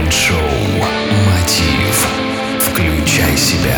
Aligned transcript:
Майнд-шоу 0.00 0.36
«Мотив». 1.26 2.08
Включай 2.58 3.36
себя. 3.36 3.76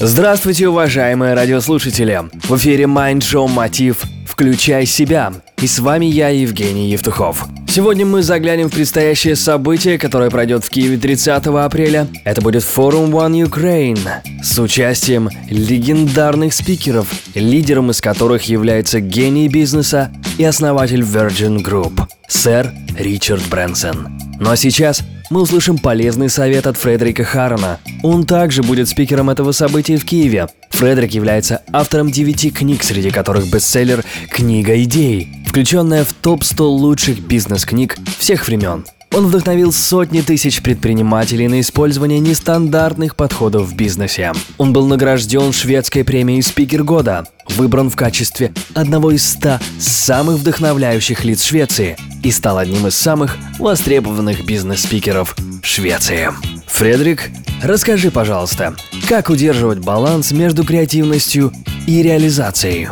Здравствуйте, 0.00 0.68
уважаемые 0.68 1.34
радиослушатели! 1.34 2.22
В 2.32 2.56
эфире 2.56 2.88
Майнд-шоу 2.88 3.46
«Мотив. 3.46 4.02
Включай 4.26 4.86
себя». 4.86 5.32
И 5.58 5.68
с 5.68 5.78
вами 5.78 6.06
я, 6.06 6.30
Евгений 6.30 6.90
Евтухов. 6.90 7.46
Сегодня 7.68 8.04
мы 8.06 8.22
заглянем 8.22 8.68
в 8.68 8.74
предстоящее 8.74 9.36
событие, 9.36 9.96
которое 9.96 10.30
пройдет 10.30 10.64
в 10.64 10.68
Киеве 10.68 10.96
30 10.96 11.46
апреля. 11.46 12.08
Это 12.24 12.42
будет 12.42 12.64
форум 12.64 13.14
One 13.14 13.48
Ukraine 13.48 13.98
с 14.42 14.58
участием 14.58 15.30
легендарных 15.48 16.52
спикеров, 16.52 17.06
лидером 17.34 17.92
из 17.92 18.00
которых 18.00 18.44
является 18.44 19.00
гений 19.00 19.48
бизнеса 19.48 20.12
и 20.38 20.44
основатель 20.44 21.02
Virgin 21.02 21.62
Group, 21.64 22.06
сэр 22.34 22.72
Ричард 22.98 23.46
Брэнсон. 23.48 24.18
Ну 24.40 24.50
а 24.50 24.56
сейчас 24.56 25.02
мы 25.30 25.40
услышим 25.40 25.78
полезный 25.78 26.28
совет 26.28 26.66
от 26.66 26.76
Фредерика 26.76 27.24
Харрена. 27.24 27.78
Он 28.02 28.26
также 28.26 28.62
будет 28.62 28.88
спикером 28.88 29.30
этого 29.30 29.52
события 29.52 29.96
в 29.96 30.04
Киеве. 30.04 30.48
Фредерик 30.70 31.12
является 31.12 31.62
автором 31.72 32.10
девяти 32.10 32.50
книг, 32.50 32.82
среди 32.82 33.10
которых 33.10 33.50
бестселлер 33.50 34.04
«Книга 34.30 34.82
идей», 34.82 35.28
включенная 35.46 36.04
в 36.04 36.12
топ-100 36.12 36.62
лучших 36.62 37.20
бизнес-книг 37.20 37.96
всех 38.18 38.46
времен. 38.48 38.84
Он 39.12 39.28
вдохновил 39.28 39.72
сотни 39.72 40.20
тысяч 40.20 40.60
предпринимателей 40.60 41.46
на 41.46 41.60
использование 41.60 42.18
нестандартных 42.18 43.14
подходов 43.14 43.68
в 43.68 43.76
бизнесе. 43.76 44.32
Он 44.58 44.72
был 44.72 44.88
награжден 44.88 45.52
шведской 45.52 46.02
премией 46.02 46.42
«Спикер 46.42 46.82
года», 46.82 47.24
выбран 47.50 47.90
в 47.90 47.96
качестве 47.96 48.52
одного 48.74 49.12
из 49.12 49.24
ста 49.24 49.60
самых 49.78 50.38
вдохновляющих 50.38 51.24
лиц 51.24 51.44
Швеции 51.44 51.96
и 52.24 52.30
стал 52.32 52.58
одним 52.58 52.88
из 52.88 52.96
самых 52.96 53.36
востребованных 53.58 54.44
бизнес-спикеров 54.44 55.36
Швеции. 55.62 56.30
Фредерик, 56.66 57.30
расскажи, 57.62 58.10
пожалуйста, 58.10 58.74
как 59.08 59.30
удерживать 59.30 59.78
баланс 59.78 60.32
между 60.32 60.64
креативностью 60.64 61.52
и 61.86 62.02
реализацией? 62.02 62.88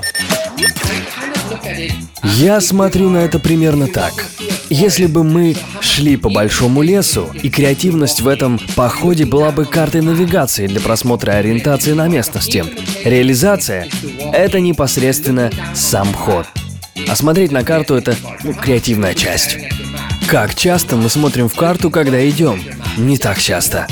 Я 2.22 2.60
смотрю 2.60 3.10
на 3.10 3.18
это 3.18 3.38
примерно 3.38 3.88
так. 3.88 4.12
Если 4.70 5.06
бы 5.06 5.24
мы 5.24 5.56
шли 5.80 6.16
по 6.16 6.30
большому 6.30 6.82
лесу, 6.82 7.28
и 7.42 7.50
креативность 7.50 8.20
в 8.20 8.28
этом 8.28 8.58
походе 8.74 9.26
была 9.26 9.50
бы 9.50 9.64
картой 9.64 10.00
навигации 10.00 10.66
для 10.66 10.80
просмотра 10.80 11.32
ориентации 11.32 11.92
на 11.92 12.08
местности, 12.08 12.64
реализация— 13.04 13.88
это 14.32 14.60
непосредственно 14.60 15.50
сам 15.74 16.12
ход. 16.14 16.46
А 17.08 17.16
смотреть 17.16 17.52
на 17.52 17.64
карту— 17.64 17.94
это 17.96 18.14
ну, 18.44 18.54
креативная 18.54 19.14
часть. 19.14 19.58
Как 20.28 20.54
часто 20.54 20.96
мы 20.96 21.08
смотрим 21.08 21.48
в 21.48 21.54
карту, 21.54 21.90
когда 21.90 22.26
идем? 22.28 22.62
Не 22.96 23.18
так 23.18 23.38
часто. 23.38 23.86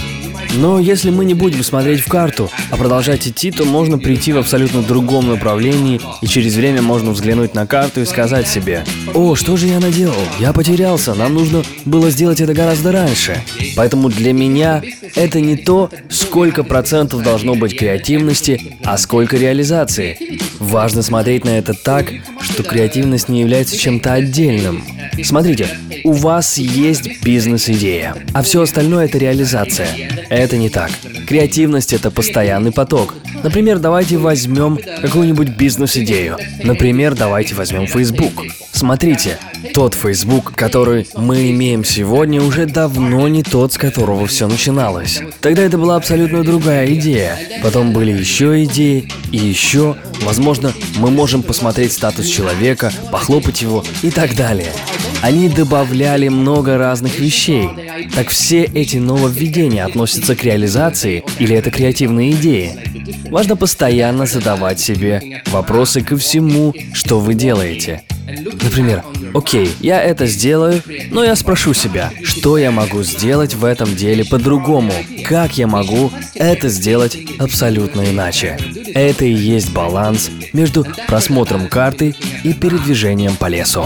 Но 0.54 0.80
если 0.80 1.10
мы 1.10 1.24
не 1.24 1.34
будем 1.34 1.62
смотреть 1.62 2.00
в 2.00 2.08
карту, 2.08 2.50
а 2.70 2.76
продолжать 2.76 3.26
идти, 3.28 3.50
то 3.50 3.64
можно 3.64 3.98
прийти 3.98 4.32
в 4.32 4.38
абсолютно 4.38 4.82
другом 4.82 5.28
направлении, 5.28 6.00
и 6.20 6.26
через 6.26 6.56
время 6.56 6.82
можно 6.82 7.12
взглянуть 7.12 7.54
на 7.54 7.66
карту 7.66 8.00
и 8.00 8.04
сказать 8.04 8.48
себе, 8.48 8.84
«О, 9.14 9.34
что 9.36 9.56
же 9.56 9.68
я 9.68 9.78
наделал? 9.78 10.14
Я 10.38 10.52
потерялся, 10.52 11.14
нам 11.14 11.34
нужно 11.34 11.62
было 11.84 12.10
сделать 12.10 12.40
это 12.40 12.52
гораздо 12.52 12.92
раньше». 12.92 13.42
Поэтому 13.76 14.08
для 14.08 14.32
меня 14.32 14.82
это 15.14 15.40
не 15.40 15.56
то, 15.56 15.90
сколько 16.08 16.64
процентов 16.64 17.22
должно 17.22 17.54
быть 17.54 17.76
креативности, 17.76 18.76
а 18.84 18.98
сколько 18.98 19.36
реализации. 19.36 20.40
Важно 20.58 21.02
смотреть 21.02 21.44
на 21.44 21.58
это 21.58 21.74
так, 21.74 22.12
что 22.40 22.62
креативность 22.62 23.28
не 23.28 23.40
является 23.40 23.76
чем-то 23.76 24.12
отдельным. 24.12 24.82
Смотрите, 25.22 25.68
у 26.04 26.12
вас 26.12 26.58
есть 26.58 27.22
бизнес-идея, 27.22 28.16
а 28.32 28.42
все 28.42 28.62
остальное 28.62 29.06
это 29.06 29.18
реализация. 29.18 29.88
Это 30.28 30.56
не 30.56 30.70
так. 30.70 30.90
Креативность 31.26 31.92
это 31.92 32.10
постоянный 32.10 32.72
поток. 32.72 33.14
Например, 33.42 33.78
давайте 33.78 34.16
возьмем 34.16 34.78
какую-нибудь 35.00 35.56
бизнес-идею. 35.56 36.36
Например, 36.62 37.14
давайте 37.14 37.54
возьмем 37.54 37.86
Facebook. 37.86 38.44
Смотрите, 38.72 39.38
тот 39.74 39.94
Facebook, 39.94 40.52
который 40.54 41.06
мы 41.16 41.50
имеем 41.50 41.84
сегодня, 41.84 42.42
уже 42.42 42.66
давно 42.66 43.28
не 43.28 43.42
тот, 43.42 43.72
с 43.72 43.78
которого 43.78 44.26
все 44.26 44.48
начиналось. 44.48 45.20
Тогда 45.40 45.62
это 45.62 45.78
была 45.78 45.96
абсолютно 45.96 46.42
другая 46.42 46.92
идея. 46.94 47.38
Потом 47.62 47.92
были 47.92 48.12
еще 48.12 48.64
идеи 48.64 49.08
и 49.32 49.36
еще. 49.36 49.96
Возможно, 50.22 50.72
мы 50.96 51.10
можем 51.10 51.42
посмотреть 51.42 51.92
статус 51.92 52.26
человека, 52.26 52.92
похлопать 53.10 53.62
его 53.62 53.84
и 54.02 54.10
так 54.10 54.34
далее. 54.34 54.72
Они 55.22 55.48
добавляли 55.48 56.28
много 56.28 56.78
разных 56.78 57.18
вещей. 57.18 57.68
Так 58.14 58.28
все 58.28 58.64
эти 58.64 58.96
нововведения 58.96 59.84
относятся 59.84 60.34
к 60.34 60.44
реализации 60.44 61.24
или 61.38 61.54
это 61.54 61.70
креативные 61.70 62.32
идеи? 62.32 62.72
Важно 63.30 63.56
постоянно 63.56 64.26
задавать 64.26 64.80
себе 64.80 65.42
вопросы 65.48 66.00
ко 66.00 66.16
всему, 66.16 66.74
что 66.94 67.20
вы 67.20 67.34
делаете. 67.34 68.02
Например, 68.62 69.04
окей, 69.34 69.70
я 69.80 70.02
это 70.02 70.26
сделаю, 70.26 70.82
но 71.10 71.24
я 71.24 71.34
спрошу 71.36 71.74
себя, 71.74 72.10
что 72.22 72.56
я 72.56 72.70
могу 72.70 73.02
сделать 73.02 73.54
в 73.54 73.64
этом 73.64 73.94
деле 73.94 74.24
по-другому? 74.24 74.92
Как 75.24 75.58
я 75.58 75.66
могу 75.66 76.10
это 76.34 76.68
сделать 76.68 77.18
абсолютно 77.38 78.02
иначе? 78.10 78.56
Это 78.94 79.24
и 79.24 79.32
есть 79.32 79.72
баланс 79.72 80.30
между 80.52 80.86
просмотром 81.08 81.68
карты 81.68 82.14
и 82.42 82.52
передвижением 82.52 83.36
по 83.36 83.46
лесу. 83.46 83.84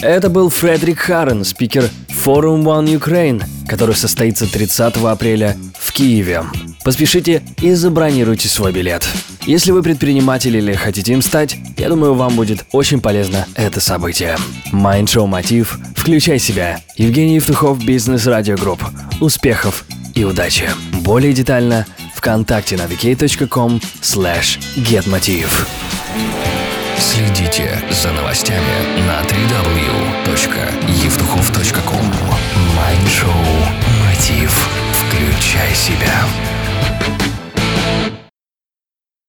Это 0.00 0.30
был 0.30 0.48
Фредерик 0.48 1.00
Харен, 1.00 1.44
спикер 1.44 1.90
форум 2.08 2.62
One 2.62 2.98
Ukraine, 2.98 3.42
который 3.66 3.96
состоится 3.96 4.50
30 4.50 4.96
апреля 4.96 5.56
в 5.78 5.92
Киеве. 5.92 6.44
Поспешите 6.84 7.42
и 7.60 7.72
забронируйте 7.72 8.48
свой 8.48 8.72
билет. 8.72 9.06
Если 9.46 9.72
вы 9.72 9.82
предприниматель 9.82 10.56
или 10.56 10.72
хотите 10.74 11.12
им 11.12 11.22
стать, 11.22 11.56
я 11.76 11.88
думаю, 11.88 12.14
вам 12.14 12.36
будет 12.36 12.66
очень 12.72 13.00
полезно 13.00 13.46
это 13.54 13.80
событие. 13.80 14.36
Шоу 14.72 15.26
Мотив. 15.26 15.78
Включай 15.96 16.38
себя. 16.38 16.80
Евгений 16.96 17.36
Евтухов, 17.36 17.84
Бизнес 17.84 18.26
Радио 18.26 18.56
Групп. 18.56 18.82
Успехов 19.20 19.84
и 20.14 20.24
удачи. 20.24 20.68
Более 21.00 21.32
детально 21.32 21.86
ВКонтакте 22.14 22.76
на 22.76 22.82
vk.com 22.82 23.80
slash 24.02 24.58
getmotiv. 24.76 25.48
Следите 27.00 27.82
за 27.90 28.12
новостями 28.12 29.02
на 29.06 29.22
www.евтухов.ком. 29.22 32.12
Майнд-шоу 32.76 33.46
«Мотив». 34.04 34.68
Включай 34.92 35.74
себя. 35.74 36.24